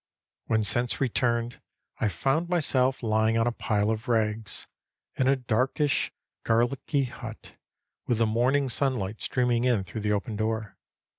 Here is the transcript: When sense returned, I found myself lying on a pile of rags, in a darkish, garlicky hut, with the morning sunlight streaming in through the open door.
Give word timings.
When 0.47 0.63
sense 0.63 0.99
returned, 0.99 1.61
I 1.99 2.07
found 2.07 2.49
myself 2.49 3.03
lying 3.03 3.37
on 3.37 3.45
a 3.45 3.51
pile 3.51 3.91
of 3.91 4.07
rags, 4.07 4.65
in 5.15 5.27
a 5.27 5.35
darkish, 5.35 6.11
garlicky 6.43 7.03
hut, 7.03 7.55
with 8.07 8.17
the 8.17 8.25
morning 8.25 8.67
sunlight 8.67 9.21
streaming 9.21 9.63
in 9.63 9.83
through 9.83 10.01
the 10.01 10.11
open 10.13 10.35
door. 10.35 10.75